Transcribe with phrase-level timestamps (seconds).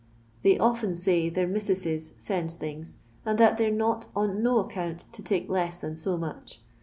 [0.41, 5.11] They often say their missusses sends things, and that they 're not on no aeeoont
[5.11, 6.59] to take less than so much.